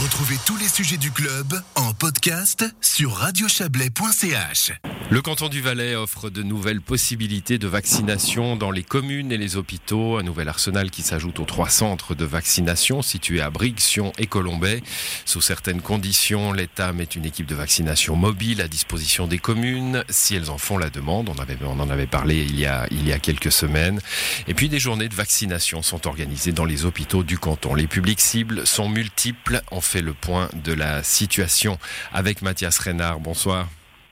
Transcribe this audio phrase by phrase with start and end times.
[0.00, 4.72] Retrouvez tous les sujets du club en podcast sur radiochablais.ch.
[5.10, 9.56] Le canton du Valais offre de nouvelles possibilités de vaccination dans les communes et les
[9.56, 10.18] hôpitaux.
[10.18, 14.26] Un nouvel arsenal qui s'ajoute aux trois centres de vaccination situés à Brigues, Sion et
[14.26, 14.82] Colombay.
[15.24, 20.36] Sous certaines conditions, l'État met une équipe de vaccination mobile à disposition des communes si
[20.36, 21.30] elles en font la demande.
[21.30, 24.02] On, avait, on en avait parlé il y, a, il y a quelques semaines.
[24.46, 27.74] Et puis des journées de vaccination sont organisées dans les hôpitaux du canton.
[27.74, 29.62] Les publics cibles sont multiples.
[29.70, 31.78] On fait le point de la situation
[32.12, 33.20] avec Mathias Reynard.
[33.20, 33.68] Bonsoir.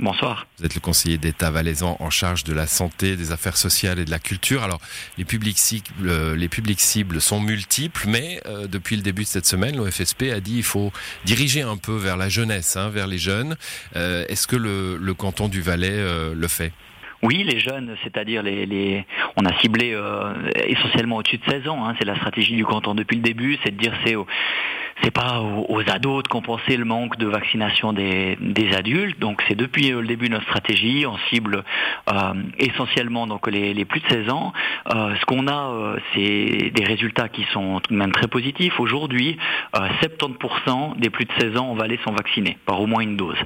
[0.00, 0.46] Bonsoir.
[0.58, 4.04] Vous êtes le conseiller d'État valaisan en charge de la santé, des affaires sociales et
[4.04, 4.62] de la culture.
[4.62, 4.80] Alors,
[5.16, 9.46] les publics cibles, les publics cibles sont multiples, mais euh, depuis le début de cette
[9.46, 10.92] semaine, l'OFSP a dit qu'il faut
[11.24, 13.56] diriger un peu vers la jeunesse, hein, vers les jeunes.
[13.96, 16.70] Euh, est-ce que le, canton du Valais euh, le fait?
[17.22, 19.04] Oui, les jeunes, c'est-à-dire les, les,
[19.36, 20.00] on a ciblé
[20.54, 21.84] essentiellement au-dessus de 16 ans.
[21.84, 24.14] Hein, c'est la stratégie du canton depuis le début, c'est de dire c'est
[25.02, 29.18] c'est pas aux, ados de compenser le manque de vaccination des, des adultes.
[29.18, 31.64] Donc c'est depuis euh, le début de notre stratégie, on cible
[32.12, 34.52] euh, essentiellement donc les, les, plus de 16 ans.
[34.94, 38.80] Euh, ce qu'on a, euh, c'est des résultats qui sont tout de même très positifs.
[38.80, 39.36] Aujourd'hui,
[39.74, 43.38] 70% des plus de 16 ans en Valais sont vaccinés par au moins une dose.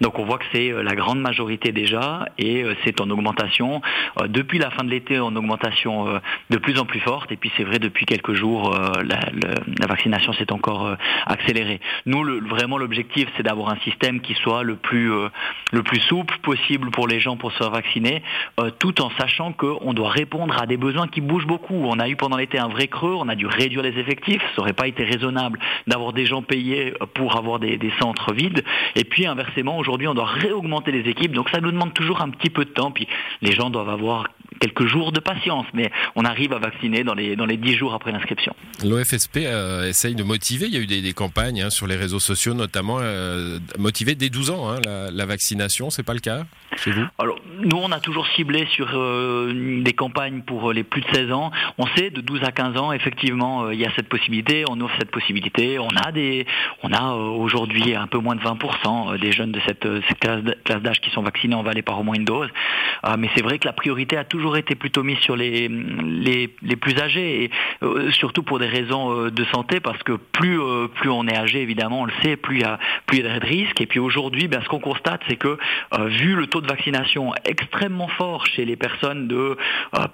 [0.00, 3.80] Donc on voit que c'est la grande majorité déjà et c'est en augmentation
[4.26, 7.32] depuis la fin de l'été en augmentation de plus en plus forte.
[7.32, 9.20] Et puis c'est vrai depuis quelques jours, la,
[9.80, 11.80] la, vaccination s'est encore accélérer.
[12.06, 15.28] Nous, vraiment, l'objectif, c'est d'avoir un système qui soit le plus, euh,
[16.08, 18.22] souple possible pour les gens pour se faire vacciner,
[18.58, 21.74] euh, tout en sachant qu'on doit répondre à des besoins qui bougent beaucoup.
[21.74, 24.62] On a eu pendant l'été un vrai creux, on a dû réduire les effectifs, ça
[24.62, 28.64] n'aurait pas été raisonnable d'avoir des gens payés pour avoir des centres vides.
[28.96, 32.30] Et puis, inversement, aujourd'hui, on doit réaugmenter les équipes, donc ça nous demande toujours un
[32.30, 33.06] petit peu de temps, puis
[33.42, 34.28] les gens doivent avoir
[34.60, 37.94] quelques jours de patience, mais on arrive à vacciner dans les, dans les 10 jours
[37.94, 38.54] après l'inscription.
[38.84, 41.96] L'OFSP euh, essaye de motiver, il y a eu des, des campagnes hein, sur les
[41.96, 46.20] réseaux sociaux notamment, euh, motiver dès 12 ans hein, la, la, vaccination, c'est pas le
[46.20, 46.44] cas?
[47.18, 51.32] Alors, nous on a toujours ciblé sur euh, des campagnes pour les plus de 16
[51.32, 51.50] ans.
[51.78, 54.80] On sait de 12 à 15 ans, effectivement, euh, il y a cette possibilité, on
[54.80, 55.78] offre cette possibilité.
[55.78, 56.46] On a des,
[56.82, 59.86] on a aujourd'hui un peu moins de 20% des jeunes de cette,
[60.20, 62.48] classe d'âge qui sont vaccinés en Valais par au moins une dose.
[63.18, 66.76] mais c'est vrai que la priorité a toujours été plutôt mise sur les, les, les
[66.76, 67.50] plus âgés, et
[67.82, 71.36] euh, surtout pour des raisons euh, de santé, parce que plus, euh, plus on est
[71.36, 73.80] âgé, évidemment, on le sait, plus il y a, plus il y a de risques.
[73.80, 75.58] Et puis aujourd'hui, ben, ce qu'on constate, c'est que
[76.06, 79.56] vu le taux de vaccination extrêmement fort chez les personnes de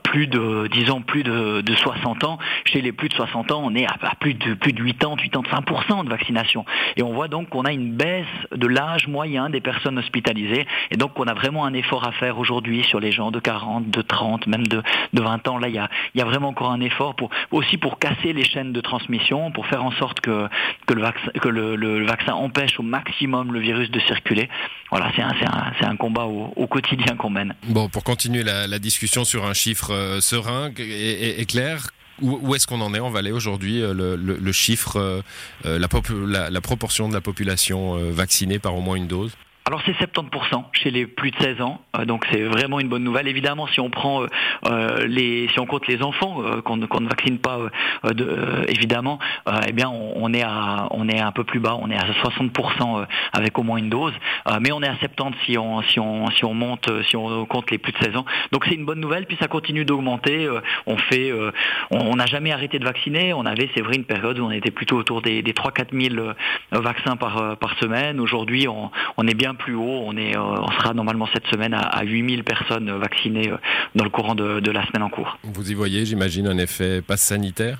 [0.03, 3.75] plus de, disons, plus de, de, 60 ans, chez les plus de 60 ans, on
[3.75, 6.65] est à, plus de plus de 80, 85% de vaccination.
[6.97, 10.67] Et on voit donc qu'on a une baisse de l'âge moyen des personnes hospitalisées.
[10.91, 13.91] Et donc on a vraiment un effort à faire aujourd'hui sur les gens de 40,
[13.91, 14.83] de 30 même de,
[15.13, 15.59] 20 ans.
[15.59, 15.79] Là, il y
[16.21, 19.85] a, vraiment encore un effort pour aussi pour casser les chaînes de transmission, pour faire
[19.85, 20.49] en sorte que,
[20.89, 24.49] le, vaccin, que le, vaccin empêche au maximum le virus de circuler.
[24.91, 26.27] Voilà, c'est un, un, combat
[26.57, 27.55] au, quotidien qu'on mène.
[27.69, 31.89] Bon, pour continuer la, discussion sur un chiffre euh, serein et, clair,
[32.21, 34.97] où, est-ce qu'on en est en Valais aujourd'hui euh, le, chiffre,
[35.65, 39.33] euh, la, la, proportion de la population vaccinée par au moins une dose?
[39.69, 43.03] Alors c'est 70% chez les plus de 16 ans, euh, donc c'est vraiment une bonne
[43.03, 43.27] nouvelle.
[43.27, 44.29] Évidemment, si on prend euh,
[44.67, 47.59] euh, les, si on compte les enfants qu'on ne vaccine pas,
[48.05, 49.19] de, évidemment,
[49.67, 53.07] eh bien on, est à, on est un peu plus bas, on est à 60%
[53.33, 54.13] avec au moins une dose,
[54.61, 57.71] mais on est à 70 si on, si on, si on monte, si on compte
[57.73, 58.25] les plus de 16 ans.
[58.53, 60.49] Donc c'est une bonne nouvelle, puis ça continue d'augmenter.
[60.87, 61.33] on fait,
[61.91, 63.35] on n'a jamais arrêté de vacciner.
[63.35, 66.33] On avait, c'est vrai, une période où on était plutôt autour des, des 3-4 000
[66.71, 68.21] vaccins par, par semaine.
[68.21, 70.03] Aujourd'hui, on, on est bien plus haut.
[70.07, 73.57] On, est, euh, on sera normalement cette semaine à, 8000 personnes vaccinées euh,
[73.95, 75.39] dans le courant de, de la semaine en cours.
[75.43, 77.79] Vous y voyez, j'imagine, un effet passe sanitaire?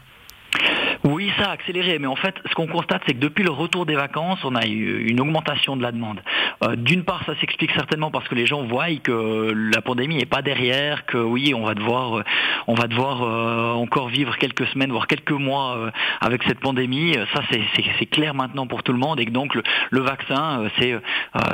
[1.39, 3.95] Ça a accéléré, mais en fait, ce qu'on constate, c'est que depuis le retour des
[3.95, 6.21] vacances, on a eu une augmentation de la demande.
[6.65, 10.27] Euh, d'une part, ça s'explique certainement parce que les gens voient que la pandémie n'est
[10.27, 12.23] pas derrière, que oui, on va devoir, euh,
[12.67, 17.17] on va devoir euh, encore vivre quelques semaines, voire quelques mois avec cette pandémie.
[17.35, 20.95] Ça, c'est clair maintenant pour tout le monde, et que donc le, vaccin, c'est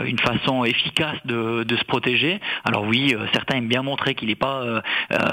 [0.04, 2.40] une façon efficace de, se protéger.
[2.64, 4.82] Alors oui, certains aiment bien montrer qu'il n'est pas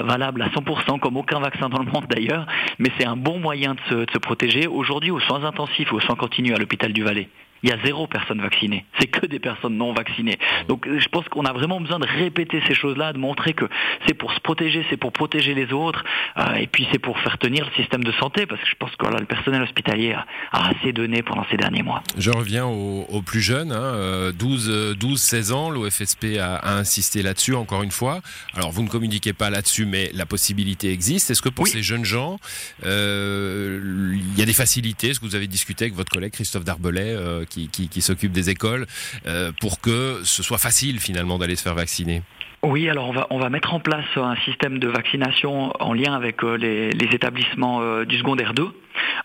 [0.02, 2.46] valable à 100%, comme aucun vaccin dans le monde d'ailleurs,
[2.78, 4.39] mais c'est un bon moyen de se protéger.
[4.70, 7.28] Aujourd'hui, aux soins intensifs, aux soins continus à l'hôpital du Valais,
[7.62, 8.84] il y a zéro personne vaccinée.
[8.98, 10.38] C'est que des personnes non vaccinées.
[10.68, 13.66] Donc je pense qu'on a vraiment besoin de répéter ces choses-là, de montrer que
[14.06, 16.04] c'est pour se protéger, c'est pour protéger les autres,
[16.38, 18.94] euh, et puis c'est pour faire tenir le système de santé, parce que je pense
[18.96, 22.02] que le personnel hospitalier a, assez donné pendant ces derniers mois.
[22.16, 27.54] Je reviens aux, plus jeunes, hein, 12, 12, 16 ans, l'OFSP a, a, insisté là-dessus
[27.54, 28.20] encore une fois.
[28.54, 31.30] Alors vous ne communiquez pas là-dessus, mais la possibilité existe.
[31.30, 32.38] Est-ce que pour ces jeunes gens,
[32.84, 33.80] euh,
[34.14, 35.08] il y a des facilités?
[35.08, 38.86] Est-ce que vous avez discuté avec votre collègue Christophe Darbelay euh, qui, s'occupe des écoles,
[39.26, 42.22] euh, pour que ce soit facile finalement d'aller se faire vacciner
[42.62, 46.12] oui, alors on va, on va mettre en place un système de vaccination en lien
[46.12, 48.68] avec euh, les, établissements du secondaire 2.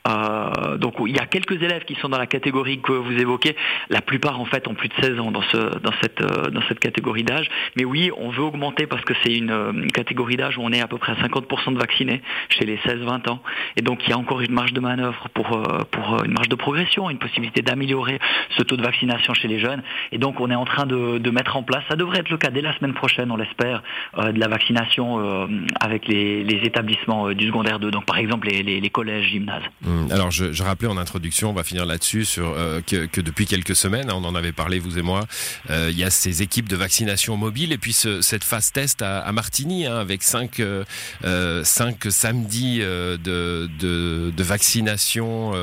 [0.07, 3.55] Euh, donc il y a quelques élèves qui sont dans la catégorie que vous évoquez.
[3.89, 6.61] La plupart en fait ont plus de 16 ans dans, ce, dans, cette, euh, dans
[6.67, 7.49] cette catégorie d'âge.
[7.75, 10.87] Mais oui, on veut augmenter parce que c'est une, catégorie d'âge où on est à
[10.87, 13.41] peu près à 50% de vaccinés chez les 16-20 ans.
[13.77, 16.49] Et donc il y a encore une marge de manœuvre pour, euh, pour une marge
[16.49, 18.19] de progression, une possibilité d'améliorer
[18.57, 19.81] ce taux de vaccination chez les jeunes.
[20.11, 22.37] Et donc on est en train de, de mettre en place, ça devrait être le
[22.37, 23.83] cas dès la semaine prochaine, on l'espère,
[24.17, 25.47] de la vaccination
[25.79, 27.91] avec les, les établissements du secondaire 2.
[27.91, 29.63] Donc par exemple les, les, les collèges, gymnases.
[29.95, 33.21] Hum, alors, je, je, rappelais en introduction, on va finir là-dessus, sur euh, que, que,
[33.21, 35.25] depuis quelques semaines, hein, on en avait parlé vous et moi,
[35.69, 39.01] euh, il y a ces équipes de vaccination mobile et puis ce, cette phase test
[39.01, 40.83] à, à Martigny hein, avec cinq, euh,
[41.23, 45.53] euh cinq samedis de, de, de, vaccination,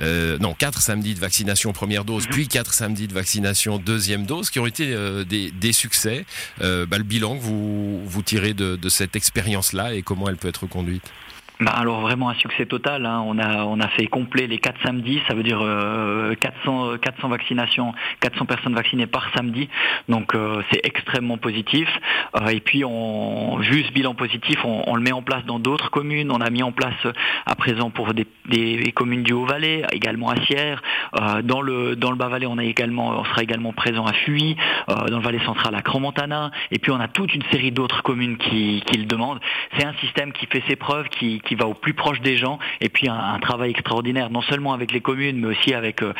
[0.00, 4.60] non quatre samedis de vaccination première dose, puis quatre samedis de vaccination deuxième dose, qui
[4.60, 4.94] ont été
[5.26, 6.24] des, des, succès.
[6.60, 10.48] Bah, le bilan que vous, vous tirez de, de cette expérience-là et comment elle peut
[10.48, 11.04] être conduite?
[11.60, 13.06] Bah alors vraiment un succès total.
[13.06, 13.22] Hein.
[13.26, 15.60] On a on a fait complet les 4 samedis, ça veut dire
[16.40, 19.68] 400 400 vaccinations, 400 personnes vaccinées par samedi.
[20.08, 21.88] Donc euh, c'est extrêmement positif.
[22.36, 25.90] Euh, et puis on vu ce bilan positif, on, le met en place dans d'autres
[25.90, 26.30] communes.
[26.30, 27.12] On a mis en place euh,
[27.46, 30.82] à présent pour des, des communes du Haut-Valais, également à Sierre.
[31.44, 34.56] dans le dans le Bas-Valais, on a également on sera également présent à Fuy,
[34.88, 36.50] dans le Valais central à Crans-Montana.
[36.70, 39.40] Et puis on a toute une série d'autres communes qui, qui le demandent.
[39.76, 42.58] C'est un système qui fait ses preuves, qui qui va au plus proche des gens,
[42.80, 46.12] et puis un, travail extraordinaire, non seulement avec les communes, mais aussi avec, euh,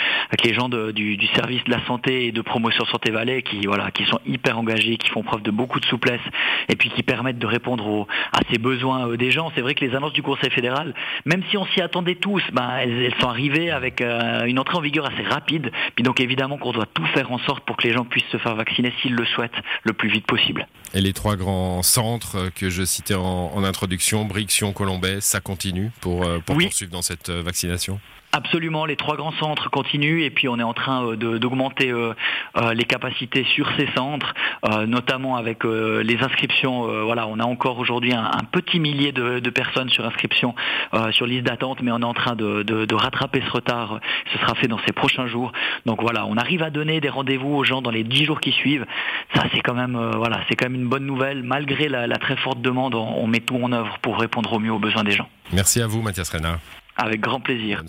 [0.45, 4.05] les gens du, service de la santé et de promotion Santé Valais, qui voilà, qui
[4.05, 6.21] sont hyper engagés, qui font preuve de beaucoup de souplesse,
[6.69, 9.51] et puis qui permettent de répondre à ces besoins euh, des gens.
[9.55, 10.95] C'est vrai que les annonces du Conseil fédéral,
[11.25, 14.81] même si on s'y attendait tous, ben, elles, sont arrivées avec euh, une entrée en
[14.81, 15.71] vigueur assez rapide.
[15.95, 18.39] Puis donc évidemment qu'on doit tout faire en sorte pour que les gens puissent se
[18.39, 20.67] faire vacciner s'ils le souhaitent le plus vite possible.
[20.95, 26.25] Et les trois grands centres que je citais en, introduction, Brixion, Colombais, ça continue pour,
[26.25, 28.01] euh, poursuivre dans cette euh, vaccination?
[28.37, 31.93] Absolument, les trois grands centres continuent et puis on est en train euh, d'augmenter
[32.75, 34.35] les capacités sur ces centres,
[34.87, 37.05] notamment avec les inscriptions.
[37.05, 40.55] voilà, on a encore aujourd'hui un, petit millier de, personnes sur inscription
[41.13, 44.01] sur liste d'attente, mais on est en train de, rattraper ce retard.
[44.33, 45.53] Ce sera fait dans ces prochains jours.
[45.87, 48.53] Donc voilà, on arrive à donner des rendez-vous aux gens dans les dix jours qui
[48.53, 48.87] suivent.
[49.35, 51.43] Ça, c'est quand même voilà, c'est quand même une bonne nouvelle.
[51.43, 54.79] Malgré la, très forte demande, on, met tout en œuvre pour répondre au mieux aux
[54.79, 55.29] besoins des gens.
[55.53, 56.59] Merci à vous, Mathias Renard.
[56.97, 57.83] Avec grand plaisir.